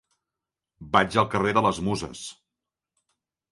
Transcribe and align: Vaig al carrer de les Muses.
Vaig 0.95 1.17
al 1.23 1.29
carrer 1.35 1.53
de 1.59 1.63
les 1.67 1.83
Muses. 1.89 2.25